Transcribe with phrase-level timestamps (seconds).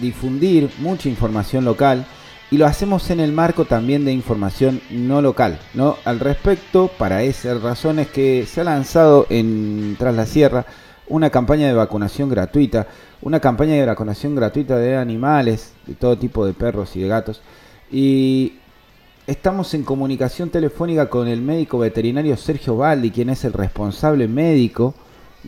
[0.00, 2.06] difundir mucha información local
[2.50, 5.58] y lo hacemos en el marco también de información no local.
[5.74, 5.96] ¿no?
[6.04, 10.66] Al respecto, para esas razones que se ha lanzado en Tras la Sierra
[11.08, 12.86] una campaña de vacunación gratuita,
[13.22, 17.40] una campaña de vacunación gratuita de animales, de todo tipo de perros y de gatos.
[17.90, 18.54] Y
[19.26, 24.94] estamos en comunicación telefónica con el médico veterinario Sergio Baldi, quien es el responsable médico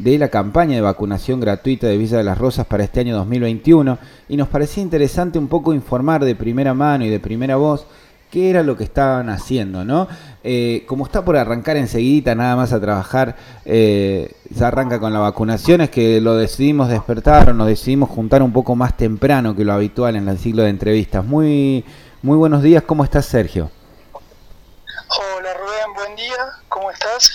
[0.02, 3.98] de la campaña de vacunación gratuita de Villa de las Rosas para este año 2021
[4.30, 7.86] y nos parecía interesante un poco informar de primera mano y de primera voz
[8.30, 10.08] qué era lo que estaban haciendo, ¿no?
[10.42, 13.36] Eh, como está por arrancar enseguida nada más a trabajar,
[13.66, 18.42] eh, se arranca con la vacunación, es que lo decidimos despertar o nos decidimos juntar
[18.42, 21.24] un poco más temprano que lo habitual en el ciclo de entrevistas.
[21.24, 21.84] Muy,
[22.22, 23.70] muy buenos días, ¿cómo estás Sergio?
[24.14, 26.38] Hola Rubén, buen día,
[26.68, 27.30] ¿cómo estás?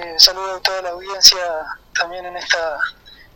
[0.00, 1.38] Eh, saludo a toda la audiencia
[1.98, 2.78] también en esta,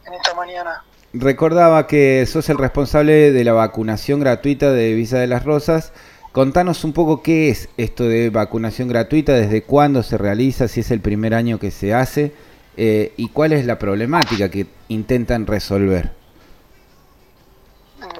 [0.06, 0.84] en esta mañana.
[1.12, 5.92] Recordaba que sos el responsable de la vacunación gratuita de Visa de las Rosas.
[6.32, 10.90] Contanos un poco qué es esto de vacunación gratuita, desde cuándo se realiza, si es
[10.90, 12.34] el primer año que se hace
[12.76, 16.12] eh, y cuál es la problemática que intentan resolver.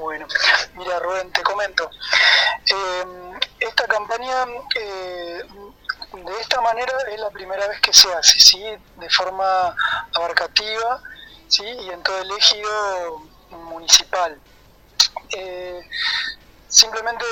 [0.01, 0.27] Bueno,
[0.77, 1.91] mira Rubén, te comento.
[2.67, 4.47] Eh, esta campaña
[4.81, 5.43] eh,
[6.25, 8.61] de esta manera es la primera vez que se hace, ¿sí?
[8.97, 9.75] de forma
[10.13, 11.01] abarcativa
[11.47, 11.63] ¿sí?
[11.65, 14.37] y en todo el ejido municipal.
[15.31, 15.81] Eh,
[16.69, 17.25] simplemente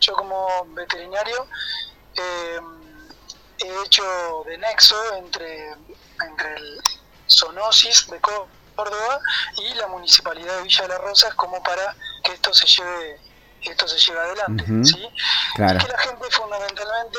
[0.00, 1.46] yo como veterinario
[2.14, 2.60] eh,
[3.58, 4.02] he hecho
[4.46, 5.72] de nexo entre,
[6.26, 6.80] entre el
[7.28, 9.20] zoonosis de Córdoba
[9.58, 13.20] y la municipalidad de Villa de las Rosas como para que esto se lleve
[13.62, 15.08] esto se lleve adelante, ¿sí?
[15.56, 15.76] Claro.
[15.76, 17.18] Y que la gente fundamentalmente.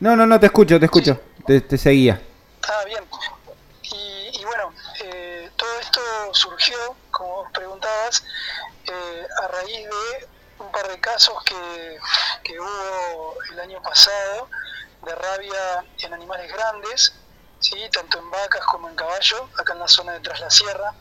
[0.00, 1.20] No, no, no, te escucho, te escucho.
[1.46, 2.20] Te, seguía.
[2.66, 3.04] Ah, bien.
[3.82, 6.00] Y, bueno, eh, todo esto
[6.32, 6.76] surgió,
[7.10, 8.24] como vos preguntabas,
[8.86, 10.28] eh, a raíz de
[10.58, 11.98] un par de casos que,
[12.42, 14.48] que hubo el año pasado
[15.04, 17.14] de rabia en animales grandes,
[17.60, 17.76] ¿sí?
[17.92, 20.94] tanto en vacas como en caballo, acá en la zona de Tras la Sierra.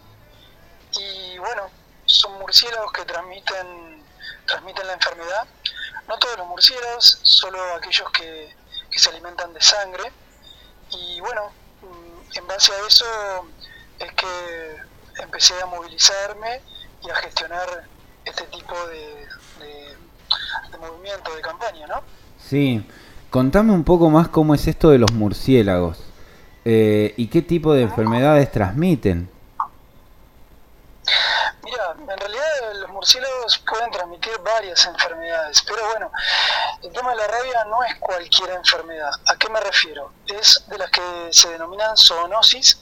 [1.00, 1.70] Y bueno,
[2.06, 4.04] son murciélagos que transmiten,
[4.46, 5.48] transmiten la enfermedad
[6.08, 8.56] no todos los murciélagos, solo aquellos que,
[9.00, 10.04] se alimentan de sangre.
[10.92, 13.06] Y bueno, mm, en base a eso
[14.00, 14.76] es que
[15.22, 16.62] empecé a movilizarme
[17.04, 17.86] y a gestionar
[18.26, 19.28] este tipo de,
[20.72, 22.02] de, movimiento, de campaña, ¿no?
[22.40, 22.86] Sí,
[23.30, 26.00] contame un poco más cómo es esto de los murciélagos
[26.66, 29.30] eh, y qué tipo de enfermedades transmiten.
[31.64, 32.44] Mira, en realidad
[32.82, 33.58] los murciélagos
[34.44, 36.12] varias enfermedades, pero bueno,
[36.82, 39.12] el tema de la rabia no es cualquier enfermedad.
[39.28, 40.14] ¿A qué me refiero?
[40.28, 42.80] Es de las que se denominan zoonosis,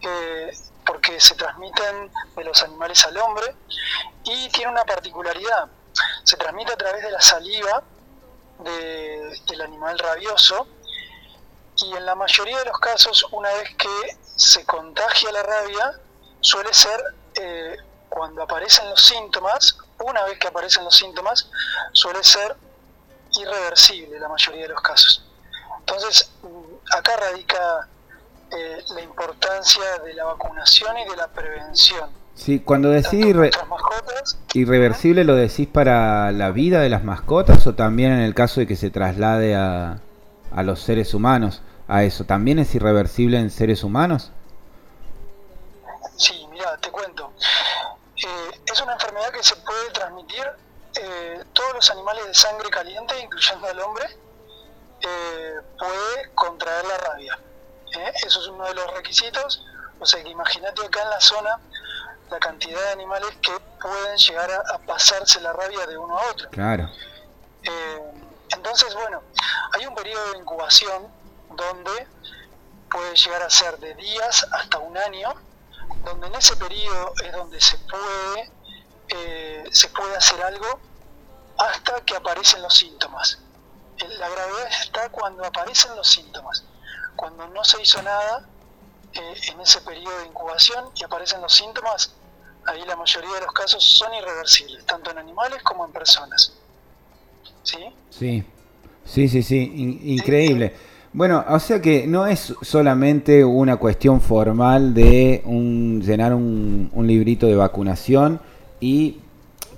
[0.00, 0.52] eh,
[0.84, 3.54] porque se transmiten de los animales al hombre
[4.24, 5.68] y tiene una particularidad.
[6.24, 7.82] Se transmite a través de la saliva
[8.58, 10.66] del animal rabioso
[11.76, 16.00] y en la mayoría de los casos, una vez que se contagia la rabia,
[16.40, 17.02] suele ser
[17.34, 17.76] eh,
[18.08, 21.50] cuando aparecen los síntomas, una vez que aparecen los síntomas,
[21.92, 22.56] suele ser
[23.40, 25.24] irreversible la mayoría de los casos.
[25.80, 27.88] Entonces, mm, acá radica
[28.50, 32.10] eh, la importancia de la vacunación y de la prevención.
[32.34, 33.24] Sí, cuando decís
[34.54, 38.66] irreversible, ¿lo decís para la vida de las mascotas o también en el caso de
[38.66, 40.00] que se traslade a,
[40.50, 41.62] a los seres humanos?
[41.88, 44.32] ¿A eso también es irreversible en seres humanos?
[51.82, 54.06] Los animales de sangre caliente, incluyendo al hombre,
[55.00, 57.36] eh, puede contraer la rabia.
[58.24, 59.66] Eso es uno de los requisitos.
[59.98, 61.58] O sea que imagínate acá en la zona
[62.30, 63.50] la cantidad de animales que
[63.80, 66.48] pueden llegar a, pasarse la rabia de uno a otro.
[66.50, 66.88] Claro.
[68.50, 69.20] entonces, bueno,
[69.72, 71.08] hay un periodo de incubación
[71.56, 72.06] donde
[72.88, 75.34] puede llegar a ser de días hasta un año
[76.04, 78.52] donde en ese periodo es donde se puede,
[79.08, 80.71] eh, se puede hacer algo
[81.58, 83.38] hasta que aparecen los síntomas.
[84.18, 86.64] La gravedad está cuando aparecen los síntomas.
[87.16, 88.46] Cuando no se hizo nada
[89.12, 92.14] eh, en ese periodo de incubación y aparecen los síntomas,
[92.66, 96.52] ahí la mayoría de los casos son irreversibles, tanto en animales como en personas.
[97.62, 97.78] ¿Sí?
[98.10, 100.74] Sí, sí, sí, increíble.
[101.12, 107.46] Bueno, o sea que no es solamente una cuestión formal de un, llenar un, librito
[107.46, 108.40] de vacunación
[108.80, 109.18] y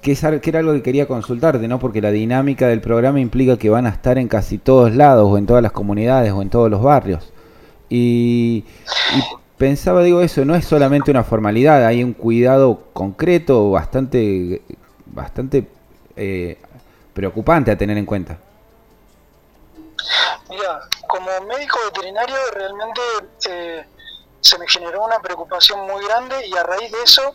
[0.04, 1.78] que, es, que era algo que quería consultarte, ¿no?
[1.78, 5.38] Porque la dinámica del programa implica que van a estar en casi todos lados o
[5.38, 7.32] en todas las comunidades o en todos los barrios.
[7.88, 8.66] Y,
[9.56, 14.60] pensaba, digo, eso no es solamente una formalidad, hay un cuidado concreto bastante,
[15.06, 15.66] bastante
[16.16, 16.58] eh,
[17.14, 18.38] preocupante a tener en cuenta.
[20.50, 23.00] Mira, como médico veterinario realmente
[23.48, 23.84] eh,
[24.42, 27.34] se me generó una preocupación muy grande y a raíz de eso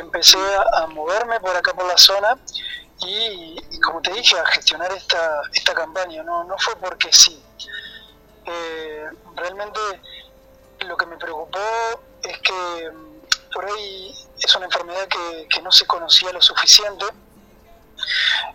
[0.00, 0.38] empecé
[0.74, 2.38] a, moverme por acá por la zona
[3.00, 6.22] y, como te dije, a gestionar esta, esta campaña.
[6.22, 7.42] No, no fue porque sí.
[8.44, 9.06] Eh,
[9.36, 9.80] realmente
[10.80, 11.58] lo que me preocupó
[12.22, 17.06] es que mm, por ahí es una enfermedad que, que no se conocía lo suficiente,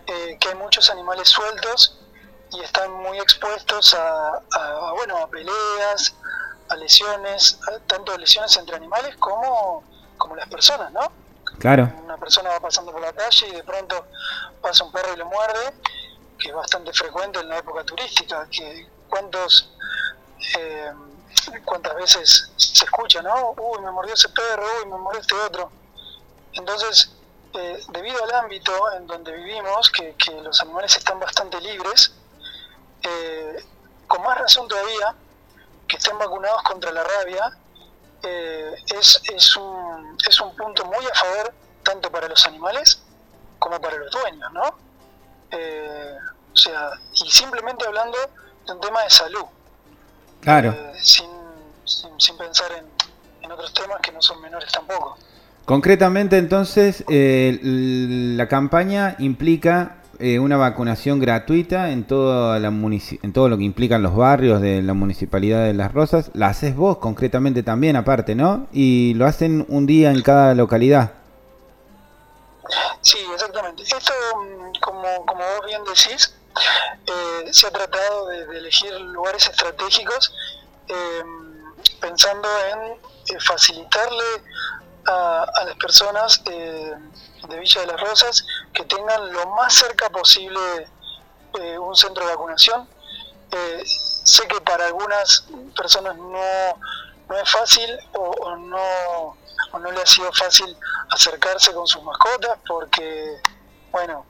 [0.06, 1.98] eh, que hay muchos animales sueltos
[2.52, 4.40] y están muy expuestos a,
[4.94, 6.14] bueno, a peleas,
[6.68, 9.84] a lesiones, tanto lesiones entre animales como,
[10.16, 11.12] como las personas, ¿no?
[11.58, 11.92] Claro.
[12.04, 14.06] Una persona va pasando por la calle y de pronto
[14.60, 15.74] pasa un perro y lo muerde,
[16.38, 19.72] que es bastante frecuente en la época turística, que cuántos
[20.56, 20.92] eh,
[21.64, 23.54] cuántas veces se escucha, ¿no?
[23.56, 25.70] Uy, me mordió ese perro, uy, me mordió este otro.
[26.52, 27.10] Entonces,
[27.54, 32.12] eh, debido al ámbito en donde vivimos, que, los animales están bastante libres,
[33.02, 33.64] eh,
[34.06, 35.14] con más razón todavía,
[35.86, 37.56] que estén vacunados contra la rabia,
[38.22, 43.02] eh, es, es, un, es un punto muy a favor tanto para los animales
[43.58, 44.62] como para los dueños, ¿no?
[45.50, 48.18] o sea, y simplemente hablando
[48.66, 49.44] de un tema de salud.
[50.40, 50.76] Claro.
[51.00, 51.26] sin,
[51.84, 52.84] sin, pensar en,
[53.42, 55.16] en otros temas que no son menores tampoco.
[55.68, 63.48] Concretamente, entonces, eh, la campaña implica eh, una vacunación gratuita en, toda la en todo
[63.48, 66.30] lo que implican los barrios de la Municipalidad de Las Rosas.
[66.34, 68.66] La haces vos concretamente también, aparte, ¿no?
[68.72, 71.12] Y lo hacen un día en cada localidad.
[73.00, 73.84] Sí, exactamente.
[73.84, 76.34] Esto, mm, como, como vos bien decís,
[77.06, 80.34] eh, se ha tratado de, elegir lugares estratégicos
[82.00, 84.24] pensando en facilitarle
[85.08, 86.94] a, las personas eh,
[87.48, 90.60] de Villa de las Rosas que tengan lo más cerca posible
[91.58, 92.88] eh, un centro de vacunación.
[93.50, 96.78] Eh, sé que para algunas personas no,
[97.28, 99.36] no es fácil o, no,
[99.72, 100.76] o no le ha sido fácil
[101.10, 103.40] acercarse con sus mascotas porque,
[103.90, 104.26] bueno,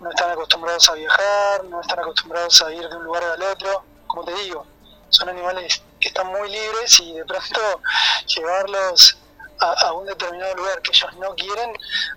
[0.00, 3.84] no están acostumbrados a viajar, no están acostumbrados a ir de un lugar al otro.
[4.06, 4.64] Como te digo,
[5.08, 7.60] son animales que están muy libres y de pronto
[8.26, 9.18] llevarlos
[9.60, 11.72] a, un determinado lugar que ellos no quieren,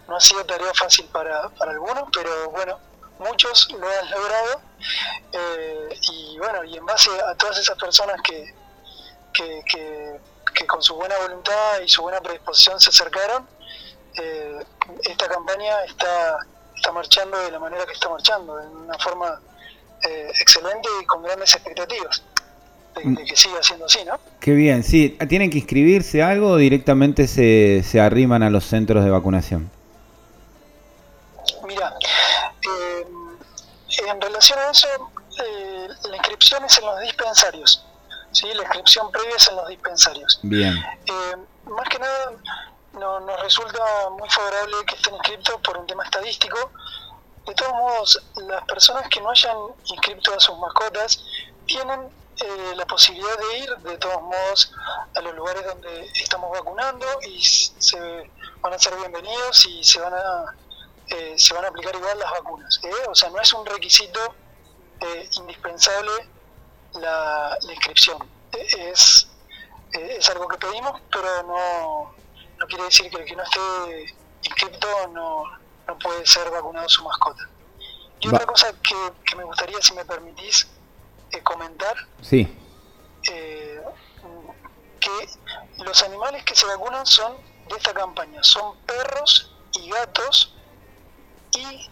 [0.08, 2.80] no ha sido tarea fácil para, para algunos, pero bueno,
[3.20, 4.62] muchos lo han logrado.
[5.32, 8.54] Eh, y bueno, y en base a todas esas personas que,
[9.34, 9.62] que,
[10.54, 13.48] que, con su buena voluntad y su buena predisposición se acercaron,
[14.16, 14.66] eh,
[15.04, 16.38] esta campaña está,
[16.76, 19.42] está marchando de la manera que está marchando, de una forma
[20.04, 22.24] eh, excelente y con grandes expectativas
[22.96, 24.20] de, que siga siendo así, ¿no?
[24.40, 25.18] Qué bien, sí.
[25.28, 29.70] ¿Tienen que inscribirse algo o directamente se, se arriman a los centros de vacunación?
[31.68, 33.06] Mira, eh,
[34.08, 34.88] en relación a eso,
[35.46, 37.86] eh, la inscripción es en los dispensarios.
[38.32, 38.48] ¿sí?
[38.54, 40.40] La inscripción previa es en los dispensarios.
[40.44, 40.74] Bien.
[41.06, 41.36] Eh,
[41.66, 42.32] más que nada,
[42.94, 43.84] no, nos resulta
[44.18, 46.72] muy favorable que estén inscritos por un tema estadístico.
[47.46, 51.24] De todos modos, las personas que no hayan inscrito a sus mascotas
[51.66, 52.02] tienen
[52.40, 54.74] eh, la posibilidad de ir de todos modos
[55.16, 58.00] a los lugares donde estamos vacunando y se
[58.62, 60.56] van a ser bienvenidos y se van a
[61.08, 63.08] eh, se van a aplicar igual las vacunas ¿eh?
[63.10, 64.36] o sea no es un requisito
[65.34, 66.12] indispensable
[66.94, 68.18] la, inscripción
[68.54, 69.28] es
[69.92, 72.16] es algo que pedimos pero no
[72.64, 75.44] no quiere decir que el que no esté inscrito no,
[75.88, 77.48] no puede ser vacunado su mascota.
[78.20, 80.68] Y otra cosa que, que me gustaría si me permitís
[81.42, 82.48] comentar sí.
[83.30, 83.82] Eh,
[85.00, 87.36] que los animales que se vacunan son
[87.70, 90.56] de esta campaña, son perros y gatos
[91.52, 91.90] y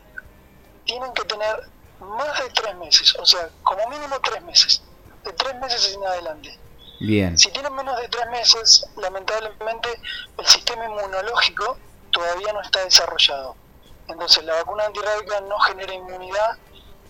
[0.86, 1.70] tienen que tener
[2.00, 4.82] más de tres meses, o sea, como mínimo tres meses,
[5.24, 6.60] de tres meses en adelante.
[7.00, 7.38] Bien.
[7.38, 9.90] Si tienen menos de tres meses, lamentablemente
[10.38, 11.78] el sistema inmunológico
[12.12, 13.56] todavía no está desarrollado.
[14.08, 16.58] Entonces la vacuna antirrábica no genera inmunidad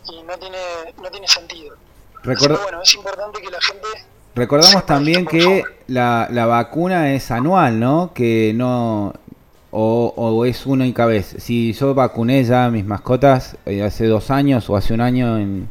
[0.05, 1.75] y no tiene, no tiene sentido
[2.23, 3.87] bueno, es importante que la gente...
[4.33, 8.11] Recordamos también que la, la, vacuna es anual, ¿no?
[8.13, 9.13] Que no...
[9.71, 11.35] O, o, es única vez.
[11.39, 15.37] Si yo vacuné ya a mis mascotas eh, hace dos años o hace un año,
[15.37, 15.69] en,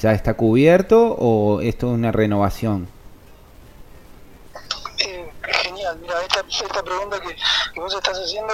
[0.00, 2.88] ¿ya está cubierto o esto es una renovación?
[4.98, 5.28] Eh,
[5.62, 7.34] genial, mira, esta, esta pregunta que,
[7.74, 8.52] que, vos estás haciendo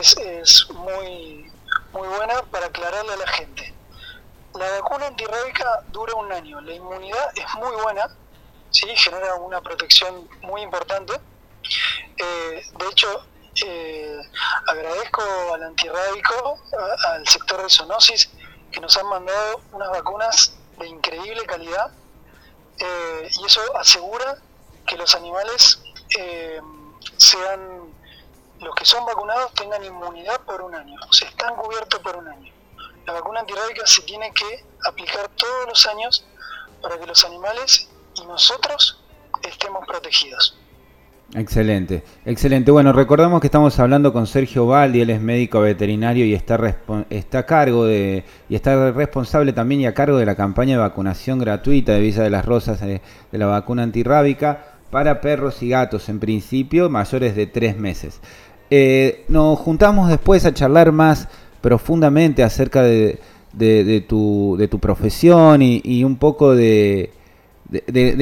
[0.00, 1.46] es, es muy,
[1.92, 3.72] muy buena para aclararle a la gente.
[4.60, 8.14] La vacuna antirrábica dura un año, la inmunidad es muy buena,
[8.70, 8.86] ¿sí?
[8.94, 11.14] genera una protección muy importante,
[12.18, 13.26] Eh, de hecho,
[13.64, 14.20] eh,
[14.66, 15.22] agradezco
[15.54, 16.58] al antirrábico,
[17.08, 18.30] al sector de zoonosis,
[18.70, 21.90] que nos han mandado unas vacunas de increíble calidad
[22.80, 24.36] eh, y eso asegura
[24.86, 25.82] que los animales
[27.16, 27.94] sean,
[28.58, 32.28] los que son vacunados tengan inmunidad por un año, o sea, están cubiertos por un
[32.28, 32.59] año.
[33.06, 36.24] La vacuna antirrábica se tiene que aplicar todos los años
[36.82, 39.02] para que los animales y nosotros
[39.42, 40.56] estemos protegidos.
[41.34, 42.72] Excelente, excelente.
[42.72, 46.58] Bueno, recordamos que estamos hablando con Sergio Valdi, él es médico veterinario y está,
[47.08, 50.80] está a cargo de, y está responsable también y a cargo de la campaña de
[50.80, 55.68] vacunación gratuita de Visa de las Rosas de, de la vacuna antirrábica para perros y
[55.68, 58.20] gatos, en principio mayores de tres meses.
[58.70, 61.28] Eh, nos juntamos después a charlar más
[61.60, 63.18] profundamente acerca de,
[63.52, 67.12] de, tu, de tu profesión y un poco de,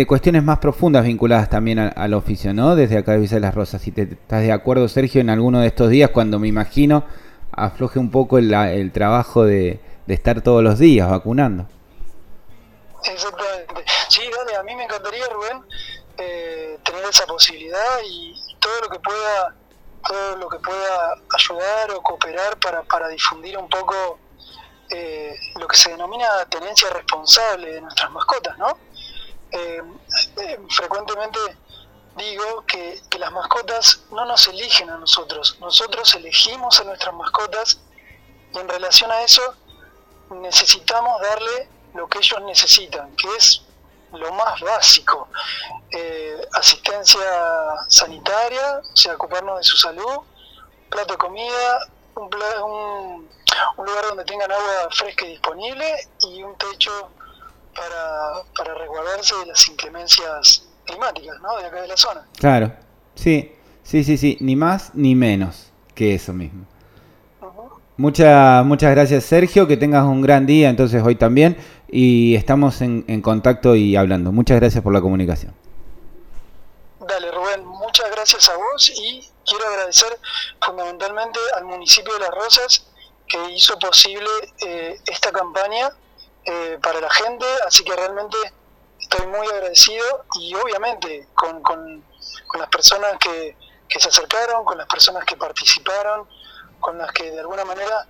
[0.07, 2.77] cuestiones más profundas vinculadas también al, oficio, ¿no?
[2.77, 3.81] Desde acá de Visa de las Rosas.
[3.81, 7.05] Si te estás de acuerdo, Sergio, en alguno de estos días, cuando me imagino
[7.53, 11.67] afloje un poco el, trabajo de, estar todos los días vacunando.
[13.05, 13.85] Exactamente.
[14.09, 15.63] Sí, dale, a mí me encantaría, Rubén,
[16.19, 19.55] eh, tener esa posibilidad y, todo lo que pueda
[20.07, 24.19] todo lo que pueda ayudar o cooperar para, para difundir un poco
[24.91, 28.79] eh, lo que se denomina tenencia responsable de nuestras mascotas, ¿no?
[29.51, 29.83] Eh,
[30.37, 31.39] eh, frecuentemente
[32.17, 37.81] digo que, las mascotas no nos eligen a nosotros, nosotros elegimos a nuestras mascotas
[38.55, 39.43] y en relación a eso
[40.31, 43.63] necesitamos darle lo que ellos necesitan, que es
[44.13, 45.29] lo más básico,
[45.91, 47.21] eh, asistencia
[47.89, 50.21] sanitaria, o sea, ocuparnos de su salud,
[50.89, 51.87] plato de comida,
[52.17, 53.29] un,
[53.77, 55.87] un lugar donde tengan agua fresca y disponible
[56.21, 57.11] y un techo
[57.75, 61.57] para, para resguardarse de las inclemencias climáticas, ¿no?
[61.59, 62.27] De acá de la zona.
[62.39, 62.73] Claro,
[63.15, 66.67] sí, sí, sí, sí, ni más ni menos que eso mismo.
[67.99, 71.57] Muchas, muchas gracias Sergio, que tengas un gran día entonces hoy también
[71.89, 74.31] y estamos en, en contacto y hablando.
[74.31, 75.53] Muchas gracias por la comunicación.
[77.01, 80.17] Dale Rubén, muchas gracias a vos y quiero agradecer
[80.65, 82.87] fundamentalmente al municipio de Las Rosas
[83.27, 84.31] que hizo posible
[84.65, 85.91] eh, esta campaña
[86.45, 88.37] eh, para la gente, así que realmente
[89.01, 92.05] estoy muy agradecido y obviamente con, con,
[92.59, 93.57] las personas que,
[93.89, 96.29] que, se acercaron, con las personas que participaron,
[96.81, 98.07] con las que de alguna manera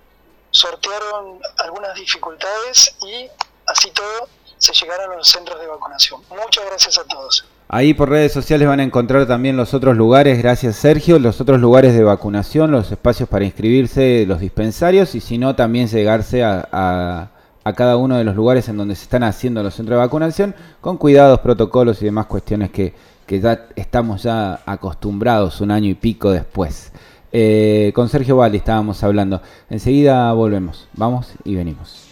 [0.51, 3.27] sortearon algunas dificultades y
[3.67, 6.21] así todo se llegaron a los centros de vacunación.
[6.29, 7.45] Muchas gracias a todos.
[7.69, 11.59] Ahí por redes sociales van a encontrar también los otros lugares, gracias Sergio, los otros
[11.59, 17.29] lugares de vacunación, los espacios para inscribirse, los dispensarios y si no también llegarse a
[17.63, 20.55] a cada uno de los lugares en donde se están haciendo los centros de vacunación,
[20.81, 22.93] con cuidados, protocolos y demás cuestiones que,
[23.27, 26.91] ya estamos ya acostumbrados un año y pico después.
[27.31, 29.41] Eh, con Sergio Valdi estábamos hablando.
[29.69, 30.87] Enseguida volvemos.
[30.93, 32.08] Vamos y venimos.